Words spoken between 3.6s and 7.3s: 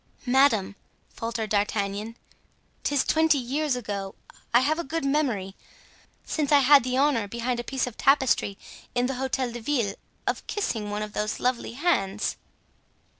ago—I have a good memory—since I had the honor